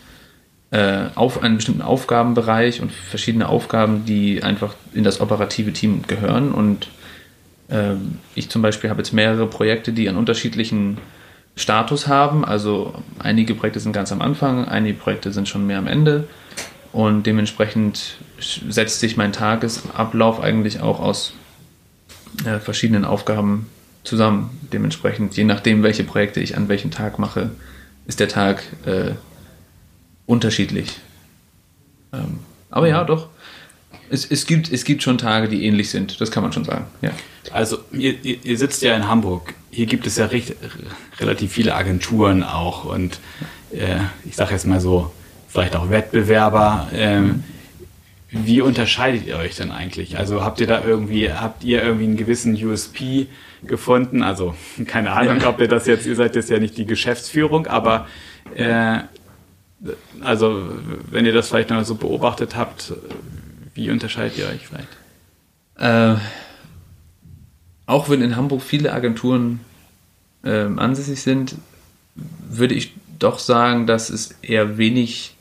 [0.73, 6.53] auf einen bestimmten Aufgabenbereich und verschiedene Aufgaben, die einfach in das operative Team gehören.
[6.53, 6.89] Und
[7.69, 7.95] äh,
[8.35, 10.99] ich zum Beispiel habe jetzt mehrere Projekte, die an unterschiedlichen
[11.55, 12.45] Status haben.
[12.45, 16.29] Also einige Projekte sind ganz am Anfang, einige Projekte sind schon mehr am Ende.
[16.93, 21.35] Und dementsprechend setzt sich mein Tagesablauf eigentlich auch aus
[22.45, 23.67] äh, verschiedenen Aufgaben
[24.05, 24.51] zusammen.
[24.73, 27.51] Dementsprechend, je nachdem, welche Projekte ich an welchem Tag mache,
[28.07, 29.13] ist der Tag äh,
[30.27, 30.99] unterschiedlich.
[32.13, 33.29] Ähm, aber ja, doch.
[34.09, 36.85] Es, es, gibt, es gibt schon Tage, die ähnlich sind, das kann man schon sagen.
[37.03, 37.11] Ja.
[37.53, 39.55] Also, ihr, ihr sitzt ja in Hamburg.
[39.71, 40.55] Hier gibt es ja recht,
[41.19, 43.19] relativ viele Agenturen auch und
[43.73, 45.13] äh, ich sage jetzt mal so,
[45.49, 46.89] vielleicht auch Wettbewerber.
[46.93, 47.43] Ähm,
[48.31, 50.19] wie unterscheidet ihr euch denn eigentlich?
[50.19, 53.27] Also habt ihr da irgendwie, habt ihr irgendwie einen gewissen USP
[53.65, 54.23] gefunden?
[54.23, 54.55] Also
[54.87, 58.07] keine Ahnung, ob ihr das jetzt, ihr seid jetzt ja nicht die Geschäftsführung, aber
[58.55, 58.99] äh,
[60.23, 60.65] also
[61.11, 62.93] wenn ihr das vielleicht noch so beobachtet habt,
[63.75, 64.89] wie unterscheidet ihr euch vielleicht?
[65.79, 66.19] Äh,
[67.87, 69.61] auch wenn in Hamburg viele Agenturen
[70.45, 71.57] äh, ansässig sind,
[72.49, 75.37] würde ich doch sagen, dass es eher wenig,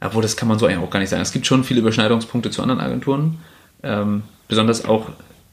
[0.00, 1.22] obwohl das kann man so eigentlich auch gar nicht sagen.
[1.22, 3.38] Es gibt schon viele Überschneidungspunkte zu anderen Agenturen.
[3.82, 5.10] Ähm, besonders auch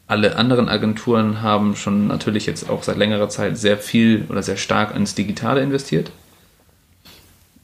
[0.07, 4.57] alle anderen Agenturen haben schon natürlich jetzt auch seit längerer Zeit sehr viel oder sehr
[4.57, 6.11] stark ins Digitale investiert.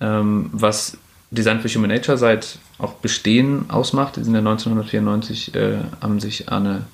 [0.02, 0.98] Ähm, was
[1.32, 4.16] Design for Human Nature seit auch Bestehen ausmacht.
[4.16, 6.88] Die sind ja 1994, äh, haben sich Arne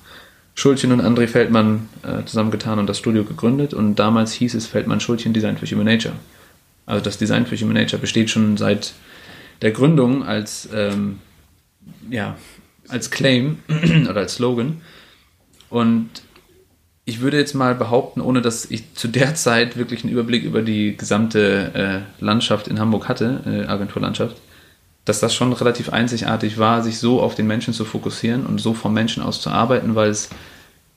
[0.54, 3.72] Schulchen und André Feldmann äh, zusammengetan und das Studio gegründet.
[3.72, 6.14] Und damals hieß es Feldmann Schulchen Design for Human Nature.
[6.86, 8.94] Also das Design for Human Nature besteht schon seit
[9.62, 11.20] der Gründung als, ähm,
[12.10, 12.36] ja,
[12.88, 13.58] als Claim
[14.08, 14.82] oder als Slogan.
[15.68, 16.08] Und
[17.08, 20.60] ich würde jetzt mal behaupten, ohne dass ich zu der Zeit wirklich einen Überblick über
[20.60, 24.36] die gesamte äh, Landschaft in Hamburg hatte, äh, Agenturlandschaft,
[25.04, 28.74] dass das schon relativ einzigartig war, sich so auf den Menschen zu fokussieren und so
[28.74, 30.30] vom Menschen aus zu arbeiten, weil es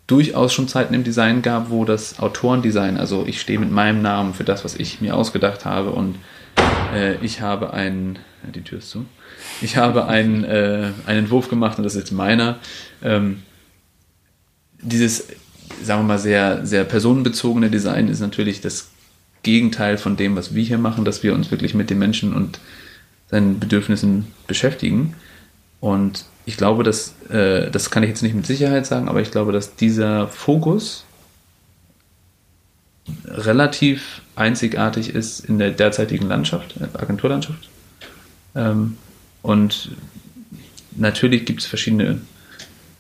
[0.08, 4.34] durchaus schon Zeiten im Design gab, wo das Autorendesign, also ich stehe mit meinem Namen
[4.34, 6.16] für das, was ich mir ausgedacht habe und
[6.92, 9.06] äh, ich habe einen, ja, die Tür ist zu,
[9.62, 12.58] ich habe einen, äh, einen Entwurf gemacht und das ist jetzt meiner.
[13.04, 13.44] Ähm,
[14.82, 15.28] dieses
[15.84, 18.90] sagen wir mal, sehr, sehr personenbezogene Design ist natürlich das
[19.44, 22.60] Gegenteil von dem, was wir hier machen, dass wir uns wirklich mit den Menschen und
[23.30, 25.16] seinen Bedürfnissen beschäftigen.
[25.80, 29.32] Und ich glaube, dass, äh, das kann ich jetzt nicht mit Sicherheit sagen, aber ich
[29.32, 31.06] glaube, dass dieser Fokus
[33.26, 37.70] relativ einzigartig ist in der derzeitigen Landschaft, äh, Agenturlandschaft.
[38.56, 38.98] Ähm,
[39.42, 39.92] und
[40.96, 42.22] natürlich gibt es verschiedene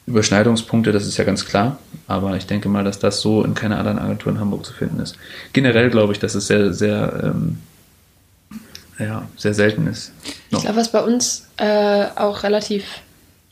[0.09, 1.77] Überschneidungspunkte, das ist ja ganz klar.
[2.07, 4.99] Aber ich denke mal, dass das so in keiner anderen Agentur in Hamburg zu finden
[4.99, 5.15] ist.
[5.53, 7.59] Generell glaube ich, dass es sehr, sehr, ähm,
[8.97, 10.11] ja, sehr selten ist.
[10.49, 10.59] Noch.
[10.59, 12.83] Ich glaube, was bei uns äh, auch relativ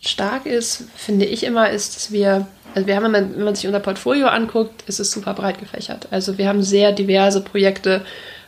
[0.01, 3.55] stark ist, finde ich immer, ist, dass wir, also wir haben, wenn man, wenn man
[3.55, 6.07] sich unser Portfolio anguckt, ist es super breit gefächert.
[6.11, 8.01] Also wir haben sehr diverse Projekte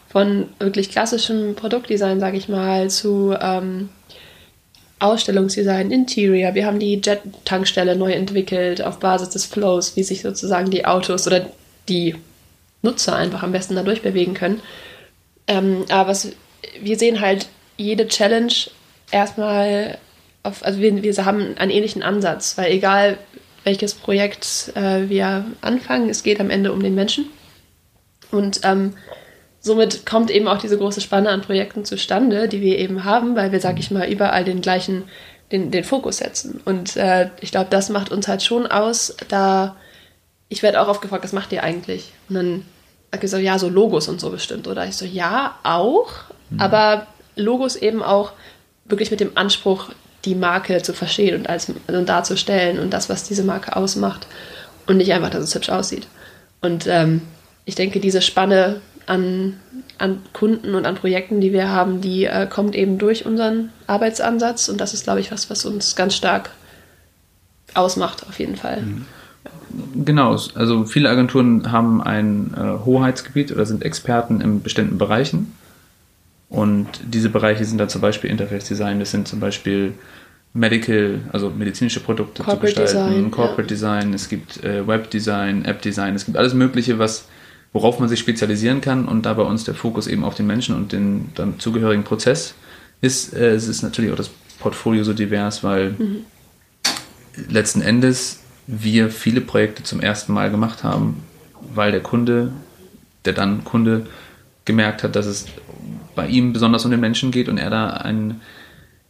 [0.08, 3.90] von wirklich klassischem Produktdesign, sage ich mal, zu ähm,
[5.00, 6.54] Ausstellungsdesign, Interior.
[6.54, 11.26] Wir haben die Jet-Tankstelle neu entwickelt auf Basis des Flows, wie sich sozusagen die Autos
[11.26, 11.48] oder
[11.88, 12.16] die
[12.82, 14.62] Nutzer einfach am besten dadurch bewegen können.
[15.48, 16.30] Ähm, aber was,
[16.82, 18.54] wir sehen halt jede Challenge
[19.12, 19.98] erstmal
[20.44, 23.18] auf, also wir, wir haben einen ähnlichen Ansatz, weil egal
[23.64, 27.28] welches Projekt äh, wir anfangen, es geht am Ende um den Menschen.
[28.32, 28.94] Und ähm,
[29.60, 33.52] somit kommt eben auch diese große Spanne an Projekten zustande, die wir eben haben, weil
[33.52, 35.04] wir, sag ich mal, überall den gleichen,
[35.52, 36.62] den, den Fokus setzen.
[36.66, 39.76] Und äh, ich glaube, das macht uns halt schon aus, da
[40.50, 42.12] ich werde auch oft gefragt, was macht ihr eigentlich?
[42.28, 42.66] Und dann
[43.12, 44.68] sage ich so, ja, so Logos und so bestimmt.
[44.68, 46.12] Oder ich so, ja, auch,
[46.50, 46.60] mhm.
[46.60, 48.34] aber Logos eben auch
[48.86, 49.92] wirklich mit dem Anspruch,
[50.26, 54.28] die Marke zu verstehen und als also darzustellen und das, was diese Marke ausmacht.
[54.88, 56.08] und nicht einfach, dass es hübsch aussieht.
[56.62, 57.22] Und ähm,
[57.66, 59.58] ich denke, diese Spanne an,
[59.98, 64.70] an Kunden und an Projekten, die wir haben, die äh, kommt eben durch unseren Arbeitsansatz
[64.70, 66.52] und das ist, glaube ich, was, was uns ganz stark
[67.74, 68.82] ausmacht, auf jeden Fall.
[68.82, 69.06] Mhm.
[70.04, 75.54] Genau, also viele Agenturen haben ein äh, Hoheitsgebiet oder sind Experten in bestimmten Bereichen.
[76.50, 79.94] Und diese Bereiche sind dann zum Beispiel Interface Design, das sind zum Beispiel
[80.54, 83.68] Medical, also medizinische Produkte Corporate zu gestalten, Design, Corporate ja.
[83.68, 87.28] Design, es gibt äh, Web Design, App Design, es gibt alles Mögliche, was,
[87.74, 90.76] worauf man sich spezialisieren kann und da bei uns der Fokus eben auf den Menschen
[90.76, 92.56] und den dann zugehörigen Prozess
[93.02, 93.34] ist.
[93.34, 96.26] Äh, es ist natürlich auch das Portfolio so divers, weil mhm.
[97.48, 101.24] letzten Endes wir viele Projekte zum ersten Mal gemacht haben,
[101.74, 102.52] weil der Kunde,
[103.26, 104.06] der dann Kunde
[104.66, 105.46] gemerkt hat, dass es
[106.16, 108.42] bei ihm besonders um den Menschen geht und er da ein,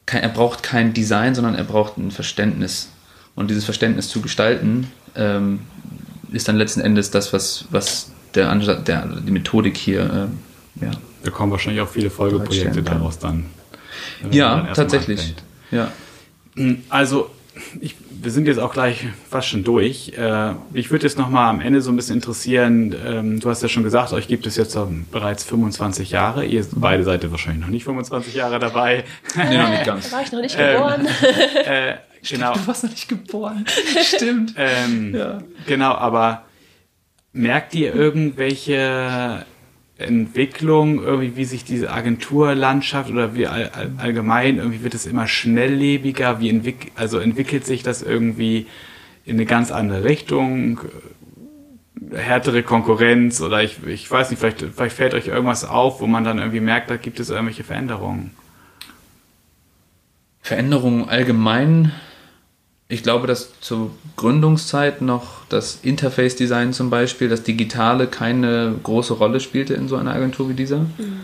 [0.06, 2.90] er braucht kein Design, sondern er braucht ein Verständnis.
[3.36, 5.60] Und dieses Verständnis zu gestalten, ähm,
[6.32, 10.30] ist dann letzten Endes das, was, was der, der die Methodik hier,
[10.82, 10.92] äh, ja.
[11.24, 13.46] Da kommen wahrscheinlich auch viele Folgeprojekte daraus dann.
[14.32, 15.36] Ja, dann tatsächlich.
[15.72, 15.92] Ja.
[16.90, 17.30] Also
[17.82, 20.14] ich, wir sind jetzt auch gleich fast schon durch.
[20.18, 22.96] Äh, ich würde jetzt noch mal am Ende so ein bisschen interessieren.
[23.06, 24.78] Ähm, du hast ja schon gesagt, euch gibt es jetzt
[25.12, 26.46] bereits 25 Jahre.
[26.46, 29.04] Ihr beide seid wahrscheinlich noch nicht 25 Jahre dabei.
[29.36, 30.10] nee, noch nicht ganz.
[30.10, 31.08] Da war ich noch nicht geboren.
[31.56, 31.96] Ähm, äh,
[32.30, 32.54] genau.
[32.54, 33.66] Du warst noch nicht geboren.
[34.04, 34.54] Stimmt.
[34.58, 35.40] Ähm, ja.
[35.66, 36.44] Genau, aber
[37.34, 39.46] merkt ihr irgendwelche
[39.98, 45.28] Entwicklung, irgendwie wie sich diese Agenturlandschaft oder wie all, all, allgemein, irgendwie wird es immer
[45.28, 48.68] schnelllebiger, wie entwick also entwickelt sich das irgendwie
[49.26, 50.80] in eine ganz andere Richtung,
[52.14, 56.24] härtere Konkurrenz oder ich, ich weiß nicht, vielleicht, vielleicht fällt euch irgendwas auf, wo man
[56.24, 58.32] dann irgendwie merkt, da gibt es irgendwelche Veränderungen.
[60.42, 61.92] Veränderungen allgemein
[62.90, 69.40] ich glaube, dass zur Gründungszeit noch das Interface-Design zum Beispiel, das Digitale keine große Rolle
[69.40, 70.80] spielte in so einer Agentur wie dieser.
[70.80, 71.20] Mhm.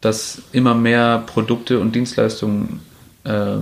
[0.00, 2.80] Dass immer mehr Produkte und Dienstleistungen
[3.22, 3.58] äh,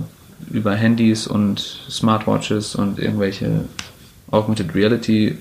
[0.49, 3.65] über Handys und Smartwatches und irgendwelche
[4.31, 5.37] Augmented Reality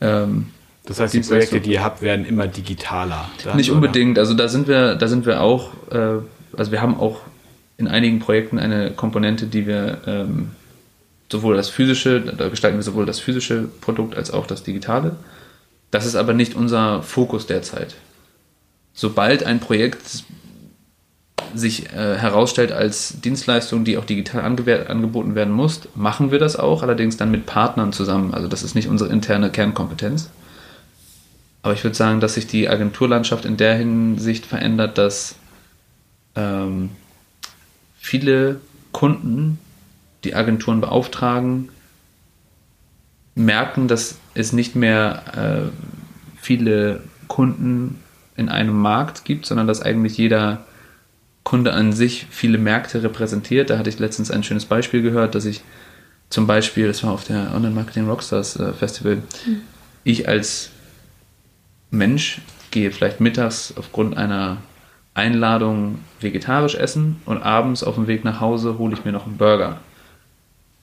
[0.00, 0.46] ähm,
[0.84, 3.30] das heißt, die Projekte, die ihr habt, werden immer digitaler.
[3.44, 4.18] Dann, nicht unbedingt.
[4.18, 6.18] Also da sind wir, da sind wir auch, äh,
[6.56, 7.20] also wir haben auch
[7.76, 10.50] in einigen Projekten eine Komponente, die wir ähm,
[11.30, 15.16] sowohl das physische, da gestalten wir sowohl das physische Produkt als auch das digitale.
[15.90, 17.94] Das ist aber nicht unser Fokus derzeit.
[18.92, 20.24] Sobald ein Projekt
[21.54, 26.82] sich äh, herausstellt als Dienstleistung, die auch digital angeboten werden muss, machen wir das auch,
[26.82, 28.34] allerdings dann mit Partnern zusammen.
[28.34, 30.30] Also das ist nicht unsere interne Kernkompetenz.
[31.62, 35.34] Aber ich würde sagen, dass sich die Agenturlandschaft in der Hinsicht verändert, dass
[36.36, 36.90] ähm,
[37.98, 38.60] viele
[38.92, 39.58] Kunden
[40.24, 41.70] die Agenturen beauftragen,
[43.34, 45.70] merken, dass es nicht mehr äh,
[46.40, 48.00] viele Kunden
[48.36, 50.64] in einem Markt gibt, sondern dass eigentlich jeder
[51.42, 53.70] Kunde an sich viele Märkte repräsentiert.
[53.70, 55.62] Da hatte ich letztens ein schönes Beispiel gehört, dass ich
[56.28, 59.62] zum Beispiel, das war auf der Online Marketing Rockstars äh, Festival, mhm.
[60.04, 60.70] ich als
[61.90, 64.58] Mensch gehe vielleicht mittags aufgrund einer
[65.14, 69.38] Einladung vegetarisch essen und abends auf dem Weg nach Hause hole ich mir noch einen
[69.38, 69.80] Burger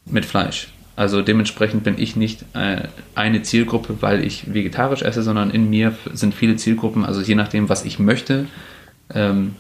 [0.09, 0.69] mit Fleisch.
[0.95, 5.95] Also dementsprechend bin ich nicht äh, eine Zielgruppe, weil ich vegetarisch esse, sondern in mir
[6.13, 7.05] sind viele Zielgruppen.
[7.05, 8.47] Also je nachdem, was ich möchte,
[9.13, 9.55] ähm,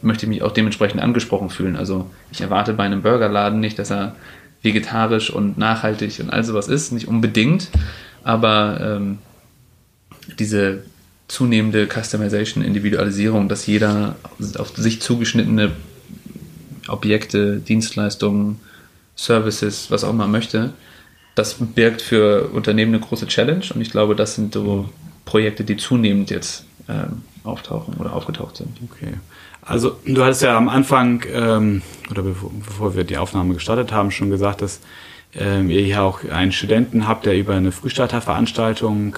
[0.00, 1.76] möchte ich mich auch dementsprechend angesprochen fühlen.
[1.76, 4.16] Also ich erwarte bei einem Burgerladen nicht, dass er
[4.62, 7.68] vegetarisch und nachhaltig und all sowas ist, nicht unbedingt,
[8.22, 9.18] aber ähm,
[10.38, 10.84] diese
[11.28, 14.16] zunehmende Customization, Individualisierung, dass jeder
[14.58, 15.72] auf sich zugeschnittene
[16.88, 18.60] Objekte, Dienstleistungen,
[19.16, 20.72] Services, was auch immer möchte,
[21.34, 24.88] das birgt für Unternehmen eine große Challenge und ich glaube, das sind so
[25.24, 28.76] Projekte, die zunehmend jetzt ähm, auftauchen oder aufgetaucht sind.
[28.90, 29.14] Okay.
[29.62, 34.10] Also du hattest ja am Anfang ähm, oder bevor, bevor, wir die Aufnahme gestartet haben,
[34.10, 34.80] schon gesagt, dass
[35.34, 39.16] ähm, ihr hier auch einen Studenten habt, der über eine Frühstarterveranstaltung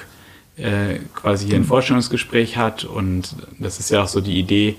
[0.57, 4.77] äh, quasi hier ein Vorstellungsgespräch hat und das ist ja auch so die Idee,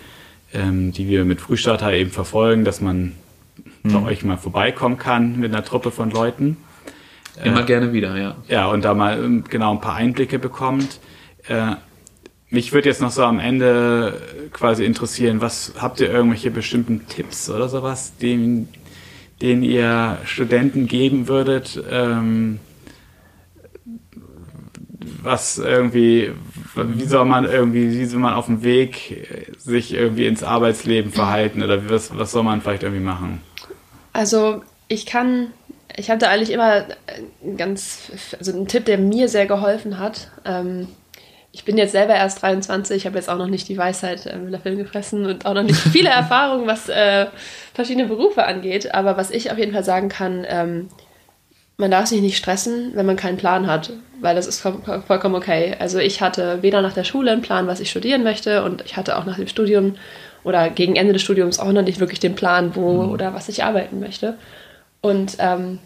[0.53, 3.13] ähm, die wir mit Frühstarter eben verfolgen, dass man
[3.87, 4.05] bei mhm.
[4.05, 6.57] euch mal vorbeikommen kann mit einer Truppe von Leuten.
[7.43, 8.35] Immer äh, gerne wieder, ja.
[8.47, 10.99] Ja, und da mal ähm, genau ein paar Einblicke bekommt.
[11.47, 11.75] Äh,
[12.49, 14.21] mich würde jetzt noch so am Ende
[14.53, 18.69] quasi interessieren, was habt ihr irgendwelche bestimmten Tipps oder sowas, den,
[19.41, 21.81] den ihr Studenten geben würdet?
[21.89, 22.59] Ähm,
[25.21, 26.31] was irgendwie,
[26.75, 31.63] wie soll man irgendwie, wie soll man auf dem Weg sich irgendwie ins Arbeitsleben verhalten
[31.63, 33.41] oder was, was soll man vielleicht irgendwie machen?
[34.17, 35.53] Also ich kann
[35.97, 36.85] ich hatte eigentlich immer
[37.57, 40.29] ganz, also einen Tipp, der mir sehr geholfen hat.
[40.45, 40.87] Ähm,
[41.51, 44.53] ich bin jetzt selber erst 23, habe jetzt auch noch nicht die Weisheit äh, mit
[44.53, 47.25] der Film gefressen und auch noch nicht viele Erfahrungen, was äh,
[47.73, 48.93] verschiedene Berufe angeht.
[48.93, 50.89] Aber was ich auf jeden Fall sagen kann, ähm,
[51.77, 55.75] man darf sich nicht stressen, wenn man keinen Plan hat, weil das ist vollkommen okay.
[55.79, 58.97] Also ich hatte weder nach der Schule einen Plan, was ich studieren möchte, und ich
[58.97, 59.95] hatte auch nach dem Studium
[60.43, 63.11] oder gegen Ende des Studiums auch noch nicht wirklich den Plan, wo mhm.
[63.11, 64.37] oder was ich arbeiten möchte.
[65.01, 65.79] Und ähm,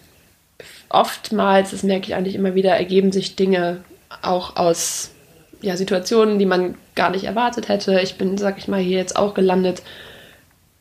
[0.89, 3.77] oftmals, das merke ich eigentlich immer wieder, ergeben sich Dinge
[4.21, 5.11] auch aus
[5.61, 7.99] ja, Situationen, die man gar nicht erwartet hätte.
[8.01, 9.83] Ich bin, sag ich mal, hier jetzt auch gelandet,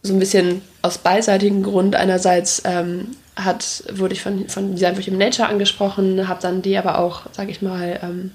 [0.03, 1.95] so ein bisschen aus beiseitigen Grund.
[1.95, 6.77] Einerseits ähm, hat, wurde ich von, von Design for Human Nature angesprochen, habe dann die
[6.79, 8.33] aber auch, sag ich mal, ähm,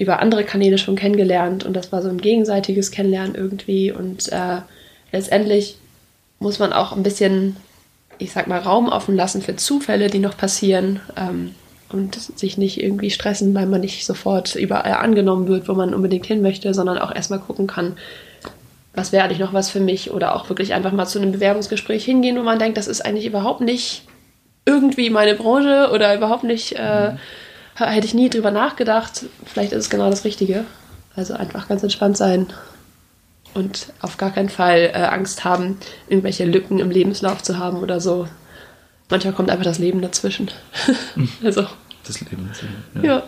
[0.00, 4.58] über andere Kanäle schon kennengelernt und das war so ein gegenseitiges Kennenlernen irgendwie und äh,
[5.12, 5.76] letztendlich
[6.38, 7.56] muss man auch ein bisschen,
[8.18, 11.00] ich sag mal, Raum offen lassen für Zufälle, die noch passieren.
[11.16, 11.54] Ähm,
[11.92, 16.26] und sich nicht irgendwie stressen, weil man nicht sofort überall angenommen wird, wo man unbedingt
[16.26, 17.96] hin möchte, sondern auch erstmal gucken kann,
[18.94, 22.04] was wäre eigentlich noch was für mich oder auch wirklich einfach mal zu einem Bewerbungsgespräch
[22.04, 24.04] hingehen, wo man denkt, das ist eigentlich überhaupt nicht
[24.66, 27.18] irgendwie meine Branche oder überhaupt nicht, äh, mhm.
[27.76, 29.26] Hätte ich nie drüber nachgedacht.
[29.46, 30.64] Vielleicht ist es genau das Richtige.
[31.16, 32.46] Also einfach ganz entspannt sein
[33.54, 35.78] und auf gar keinen Fall äh, Angst haben,
[36.08, 38.28] irgendwelche Lücken im Lebenslauf zu haben oder so.
[39.08, 40.50] Manchmal kommt einfach das Leben dazwischen.
[41.44, 41.66] also.
[42.06, 42.76] Das Leben dazwischen.
[42.94, 43.02] Ja.
[43.02, 43.22] ja.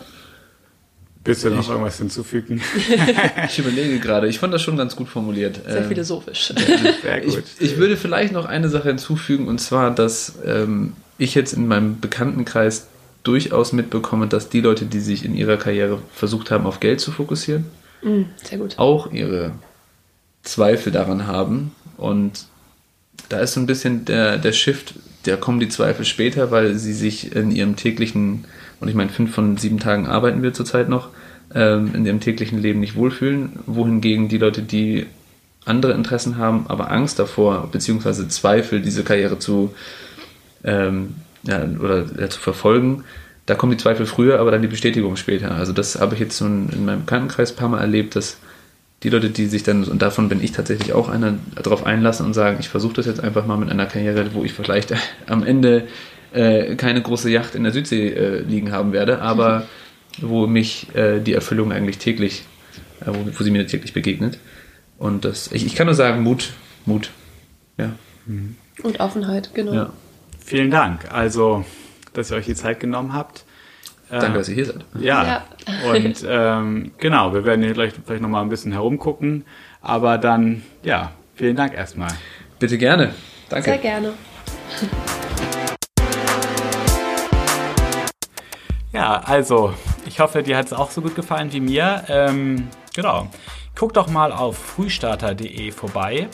[1.25, 2.61] Willst du noch irgendwas hinzufügen?
[3.47, 4.27] ich überlege gerade.
[4.27, 5.59] Ich fand das schon ganz gut formuliert.
[5.65, 6.53] Sehr ähm, philosophisch.
[7.01, 7.43] Sehr gut.
[7.59, 11.67] Ich, ich, würde vielleicht noch eine Sache hinzufügen, und zwar, dass ähm, ich jetzt in
[11.67, 12.87] meinem Bekanntenkreis
[13.23, 17.11] durchaus mitbekomme, dass die Leute, die sich in ihrer Karriere versucht haben, auf Geld zu
[17.11, 17.65] fokussieren,
[18.01, 18.77] mm, sehr gut.
[18.77, 19.51] auch ihre
[20.43, 21.71] Zweifel daran haben.
[21.97, 22.45] Und
[23.29, 26.93] da ist so ein bisschen der, der Shift da kommen die Zweifel später, weil sie
[26.93, 28.45] sich in ihrem täglichen,
[28.79, 31.09] und ich meine, fünf von sieben Tagen arbeiten wir zurzeit noch,
[31.55, 35.05] ähm, in ihrem täglichen Leben nicht wohlfühlen, wohingegen die Leute, die
[35.65, 39.73] andere Interessen haben, aber Angst davor, beziehungsweise Zweifel, diese Karriere zu,
[40.65, 43.03] ähm, ja, oder ja, zu verfolgen,
[43.45, 45.51] da kommen die Zweifel früher, aber dann die Bestätigung später.
[45.51, 48.37] Also das habe ich jetzt so in meinem Bekanntenkreis ein paar Mal erlebt, dass
[49.03, 52.33] die Leute, die sich dann, und davon bin ich tatsächlich auch einer, darauf einlassen und
[52.33, 54.93] sagen, ich versuche das jetzt einfach mal mit einer Karriere, wo ich vielleicht
[55.27, 55.87] am Ende
[56.31, 59.67] äh, keine große Yacht in der Südsee äh, liegen haben werde, aber
[60.21, 62.45] wo mich äh, die Erfüllung eigentlich täglich,
[63.01, 64.39] äh, wo, wo, sie mir täglich begegnet.
[64.97, 66.53] Und das, ich, ich kann nur sagen, Mut,
[66.85, 67.09] Mut.
[67.77, 67.91] Ja.
[68.83, 69.73] Und Offenheit, genau.
[69.73, 69.93] Ja.
[70.45, 71.11] Vielen Dank.
[71.11, 71.63] Also,
[72.13, 73.45] dass ihr euch die Zeit genommen habt.
[74.09, 74.85] Danke, dass ihr hier seid.
[74.99, 75.43] Ja, ja.
[75.91, 79.45] und ähm, genau, wir werden hier gleich vielleicht nochmal ein bisschen herumgucken.
[79.81, 82.11] Aber dann, ja, vielen Dank erstmal.
[82.59, 83.15] Bitte gerne.
[83.49, 83.71] Danke.
[83.71, 84.13] Sehr gerne.
[88.91, 89.73] Ja, also,
[90.05, 92.03] ich hoffe, dir hat es auch so gut gefallen wie mir.
[92.09, 93.27] Ähm, genau.
[93.75, 96.27] Guck doch mal auf frühstarter.de vorbei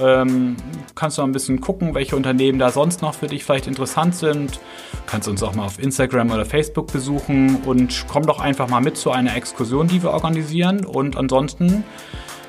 [0.00, 0.56] ähm,
[0.94, 4.60] kannst du ein bisschen gucken, welche Unternehmen da sonst noch für dich vielleicht interessant sind.
[5.06, 8.96] Kannst uns auch mal auf Instagram oder Facebook besuchen und komm doch einfach mal mit
[8.96, 10.84] zu einer Exkursion, die wir organisieren.
[10.84, 11.84] Und ansonsten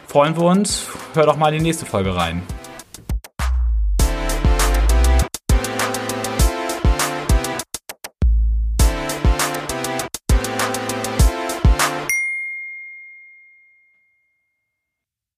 [0.07, 0.87] freuen wir uns.
[1.13, 2.41] Hör doch mal in die nächste Folge rein.